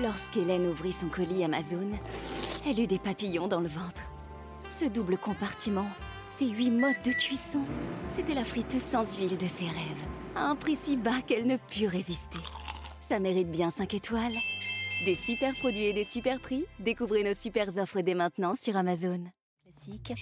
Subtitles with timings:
[0.00, 1.88] Lorsqu'Hélène ouvrit son colis Amazon,
[2.66, 4.02] elle eut des papillons dans le ventre.
[4.68, 5.88] Ce double compartiment,
[6.26, 7.60] ces huit modes de cuisson,
[8.10, 10.04] c'était la friteuse sans huile de ses rêves,
[10.34, 12.38] à un prix si bas qu'elle ne put résister.
[13.00, 14.36] Ça mérite bien 5 étoiles.
[15.06, 19.24] Des super produits et des super prix, découvrez nos super offres dès maintenant sur Amazon.
[19.62, 20.12] Classique.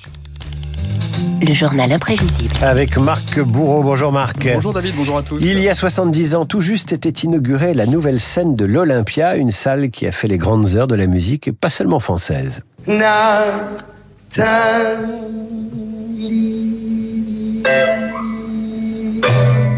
[1.41, 2.55] Le journal imprévisible.
[2.63, 3.83] Avec Marc Bourreau.
[3.83, 4.49] Bonjour Marc.
[4.55, 5.39] Bonjour David, bonjour à tous.
[5.41, 9.51] Il y a 70 ans, tout juste était inaugurée la nouvelle scène de l'Olympia, une
[9.51, 12.63] salle qui a fait les grandes heures de la musique, et pas seulement française.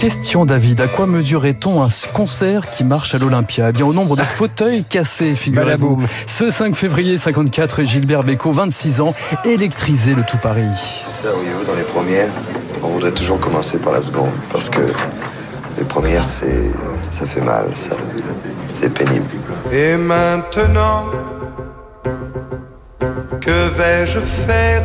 [0.06, 3.70] Question David, à quoi mesurait-on un concert qui marche à l'Olympia?
[3.70, 6.00] Eh bien au nombre de fauteuils cassés, figurez-vous.
[6.28, 9.12] Ce 5 février 54, Gilbert Bécaud, 26 ans,
[9.44, 10.62] électrisé le tout Paris.
[10.78, 12.28] Ça, voyez-vous, dans les premières,
[12.84, 14.30] on voudrait toujours commencer par la seconde.
[14.52, 14.82] Parce que
[15.76, 16.70] les premières, c'est.
[17.10, 17.96] ça fait mal, ça.
[18.68, 19.26] C'est pénible.
[19.72, 21.06] Et maintenant,
[23.46, 24.82] que vais-je faire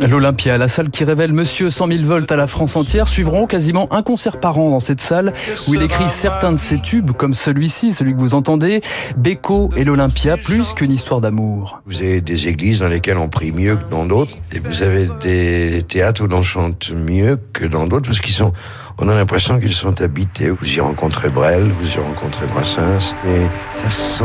[0.00, 3.92] L'Olympia, la salle qui révèle Monsieur 100 000 volts à la France entière, suivront quasiment
[3.92, 5.32] un concert par an dans cette salle
[5.66, 8.82] où il écrit certains de ses tubes, comme celui-ci, celui que vous entendez,
[9.16, 11.80] Bécaud et l'Olympia, plus qu'une histoire d'amour.
[11.86, 14.36] Vous avez des églises dans lesquelles on prie mieux que dans d'autres.
[14.52, 18.52] Et vous avez des théâtres où l'on chante mieux que dans d'autres parce qu'ils sont.
[18.98, 20.50] On a l'impression qu'ils sont habités.
[20.50, 23.14] Vous y rencontrez Brel, vous y rencontrez Brassens.
[23.26, 24.24] Et ça se sent.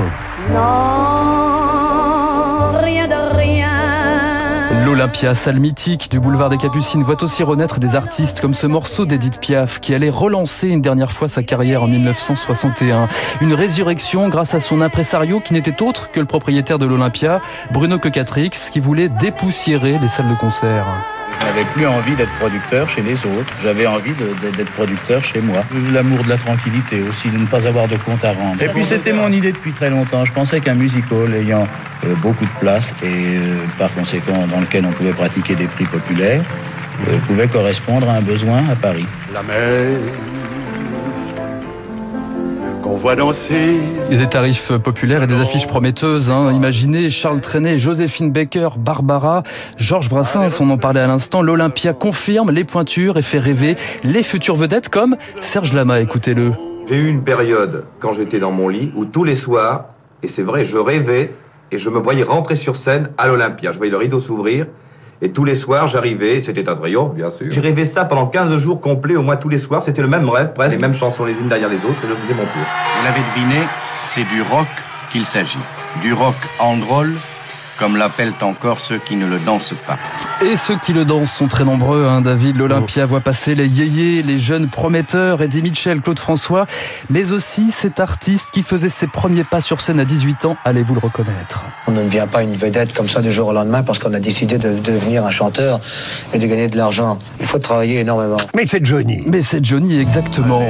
[4.89, 9.05] L'Olympia, salle mythique du boulevard des Capucines, voit aussi renaître des artistes comme ce morceau
[9.05, 13.07] d'Edith Piaf qui allait relancer une dernière fois sa carrière en 1961.
[13.41, 17.39] Une résurrection grâce à son impresario qui n'était autre que le propriétaire de l'Olympia,
[17.71, 20.87] Bruno Cocatrix, qui voulait dépoussiérer les salles de concert.
[21.39, 23.53] Je n'avais plus envie d'être producteur chez les autres.
[23.61, 25.63] J'avais envie d'être producteur chez moi.
[25.93, 28.59] L'amour de la tranquillité aussi, de ne pas avoir de compte à rendre.
[28.63, 30.25] Et puis c'était mon idée depuis très longtemps.
[30.25, 31.67] Je pensais qu'un music hall ayant
[32.21, 36.43] beaucoup de place et euh, par conséquent dans lequel on pouvait pratiquer des prix populaires
[37.07, 39.05] euh, pouvait correspondre à un besoin à Paris.
[39.33, 39.99] La mer
[42.81, 43.79] qu'on voit danser.
[44.09, 46.31] Des tarifs populaires et des affiches prometteuses.
[46.31, 46.51] Hein.
[46.53, 49.43] Imaginez Charles Trenet, Joséphine Baker, Barbara,
[49.77, 51.41] Georges Brassens, on en parlait à l'instant.
[51.41, 55.99] L'Olympia confirme les pointures et fait rêver les futures vedettes comme Serge Lama.
[55.99, 56.53] Écoutez-le.
[56.87, 59.85] J'ai eu une période, quand j'étais dans mon lit, où tous les soirs,
[60.23, 61.33] et c'est vrai, je rêvais
[61.71, 63.71] et je me voyais rentrer sur scène à l'Olympia.
[63.71, 64.65] Je voyais le rideau s'ouvrir
[65.21, 67.47] et tous les soirs, j'arrivais, c'était un triomphe, bien sûr.
[67.49, 69.83] J'ai rêvé ça pendant 15 jours complets, au moins tous les soirs.
[69.83, 72.15] C'était le même rêve, presque, les mêmes chansons les unes derrière les autres, et je
[72.15, 72.61] faisais mon tour.
[72.97, 73.67] Vous l'avez deviné,
[74.05, 74.67] c'est du rock
[75.11, 75.59] qu'il s'agit.
[76.01, 77.11] Du rock and roll,
[77.79, 79.97] comme l'appellent encore ceux qui ne le dansent pas.
[80.45, 82.57] Et ceux qui le dansent sont très nombreux, hein, David.
[82.57, 86.67] L'Olympia voit passer les yéyés, les jeunes prometteurs, Eddie Mitchell, Claude François,
[87.09, 90.93] mais aussi cet artiste qui faisait ses premiers pas sur scène à 18 ans, allez-vous
[90.93, 91.63] le reconnaître.
[91.87, 94.19] On ne devient pas une vedette comme ça du jour au lendemain parce qu'on a
[94.19, 95.79] décidé de devenir un chanteur
[96.33, 97.17] et de gagner de l'argent.
[97.39, 98.37] Il faut travailler énormément.
[98.55, 99.23] Mais c'est Johnny.
[99.25, 100.61] Mais c'est Johnny, exactement.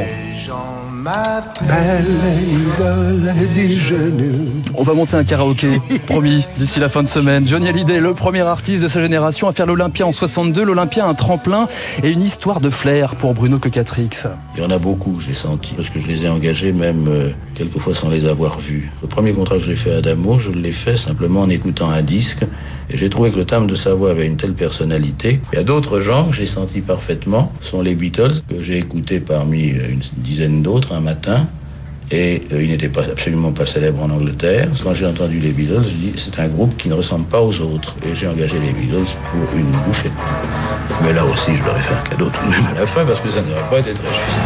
[1.62, 2.06] Belle
[2.52, 4.59] idole des jeunes.
[4.82, 5.68] On va monter un karaoké,
[6.08, 7.46] promis, d'ici la fin de semaine.
[7.46, 10.64] Johnny Hallyday, le premier artiste de sa génération à faire l'Olympia en 62.
[10.64, 11.68] L'Olympia, un tremplin
[12.02, 14.10] et une histoire de flair pour Bruno Cocatrix.
[14.56, 17.30] Il y en a beaucoup, j'ai senti, parce que je les ai engagés même euh,
[17.56, 18.90] quelquefois sans les avoir vus.
[19.02, 22.02] Le premier contrat que j'ai fait à Adamo, je l'ai fait simplement en écoutant un
[22.02, 22.46] disque,
[22.90, 25.42] et j'ai trouvé que le timbre de sa voix avait une telle personnalité.
[25.52, 29.20] Il y a d'autres gens que j'ai senti parfaitement, sont les Beatles, que j'ai écoutés
[29.20, 31.46] parmi euh, une dizaine d'autres un matin.
[32.12, 34.68] Et euh, ils n'étaient pas, absolument pas célèbres en Angleterre.
[34.84, 37.62] Quand j'ai entendu les Beatles, je dis c'est un groupe qui ne ressemble pas aux
[37.62, 37.96] autres.
[38.06, 41.04] Et j'ai engagé les Beatles pour une bouchée de.
[41.04, 43.06] Mais là aussi, je leur ai fait un cadeau tout de même à la fin
[43.06, 44.44] parce que ça n'aurait pas été très juste.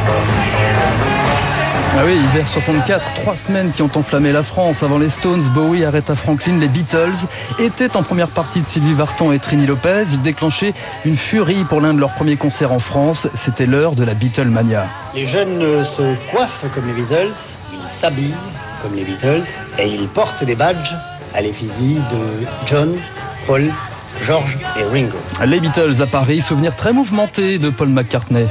[1.96, 4.82] Ah oui, hiver 64, trois semaines qui ont enflammé la France.
[4.82, 7.28] Avant les Stones, Bowie, Aretha Franklin, les Beatles
[7.60, 10.06] étaient en première partie de Sylvie Vartan et Trini Lopez.
[10.12, 10.74] Ils déclenchaient
[11.06, 13.28] une furie pour l'un de leurs premiers concerts en France.
[13.36, 14.88] C'était l'heure de la Beatlemania.
[15.14, 17.36] Les jeunes se coiffent comme les Beatles,
[17.72, 18.34] ils s'habillent
[18.82, 19.46] comme les Beatles
[19.78, 20.96] et ils portent des badges
[21.36, 22.98] à l'effigie de John,
[23.46, 23.72] Paul,
[24.20, 25.18] George et Ringo.
[25.46, 28.48] Les Beatles à Paris, souvenir très mouvementé de Paul McCartney.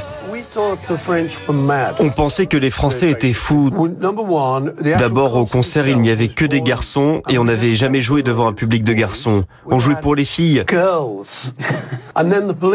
[1.99, 3.71] On pensait que les Français étaient fous.
[4.99, 8.47] D'abord, au concert, il n'y avait que des garçons et on n'avait jamais joué devant
[8.47, 9.45] un public de garçons.
[9.65, 10.63] On jouait pour les filles.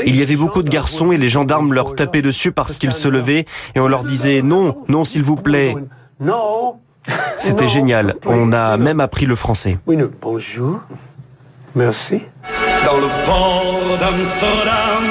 [0.06, 3.08] Il y avait beaucoup de garçons et les gendarmes leur tapaient dessus parce qu'ils se
[3.08, 3.44] levaient
[3.74, 5.74] et on leur disait non, non s'il vous plaît.
[7.38, 8.16] C'était génial.
[8.26, 9.78] On a même appris le français.
[10.20, 10.80] Bonjour.
[11.74, 12.22] Merci.
[12.84, 15.04] Dans le port d'Amsterdam,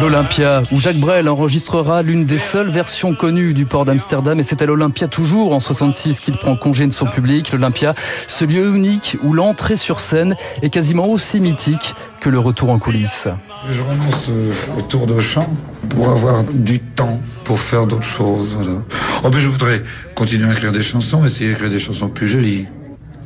[0.00, 4.62] L'Olympia, où Jacques Brel enregistrera l'une des seules versions connues du port d'Amsterdam, et c'est
[4.62, 7.52] à l'Olympia toujours en 66 qu'il prend congé de son public.
[7.52, 7.94] L'Olympia,
[8.26, 12.78] ce lieu unique où l'entrée sur scène est quasiment aussi mythique que le retour en
[12.78, 13.28] coulisses.
[13.70, 14.30] Je renonce
[14.78, 15.48] au tour de chant
[15.90, 18.56] pour avoir du temps pour faire d'autres choses.
[18.60, 18.80] Voilà.
[19.22, 19.82] Oh, ben, je voudrais
[20.14, 22.66] continuer à écrire des chansons, essayer d'écrire des chansons plus jolies.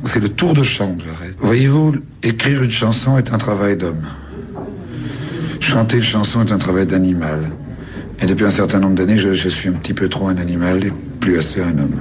[0.05, 1.37] C'est le tour de chant j'arrête.
[1.39, 4.05] Voyez-vous, écrire une chanson est un travail d'homme.
[5.69, 7.41] Chanter une chanson est un travail d'animal.
[8.23, 10.91] Et depuis un certain nombre d'années, je, suis un petit peu trop un animal et
[11.21, 12.01] plus assez un homme.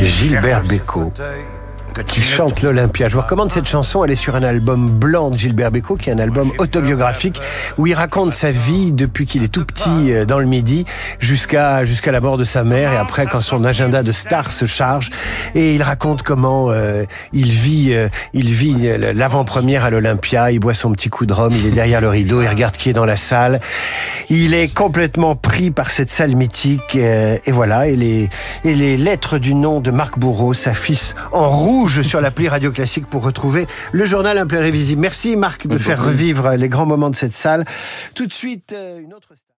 [0.00, 1.12] Gilbert Bécaud
[2.02, 3.08] qui chante l'Olympia.
[3.08, 6.10] Je vous recommande cette chanson, elle est sur un album blanc de Gilbert Bécaud, qui
[6.10, 7.40] est un album autobiographique
[7.78, 10.84] où il raconte sa vie depuis qu'il est tout petit euh, dans le Midi
[11.18, 14.66] jusqu'à jusqu'à la mort de sa mère et après quand son agenda de star se
[14.66, 15.10] charge
[15.54, 20.74] et il raconte comment euh, il vit euh, il vit l'avant-première à l'Olympia, il boit
[20.74, 23.04] son petit coup de rhum, il est derrière le rideau, il regarde qui est dans
[23.04, 23.60] la salle.
[24.28, 28.28] Il est complètement pris par cette salle mythique euh, et voilà et les
[28.64, 31.48] et les lettres du nom de Marc Bourreau s'affichent en
[31.84, 35.02] rouge sur l'appli Radio Classique pour retrouver le journal Imprévisible.
[35.02, 37.66] Merci Marc de faire revivre les grands moments de cette salle.
[38.14, 39.34] Tout de suite, une autre